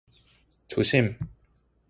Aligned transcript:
조심! 0.67 1.13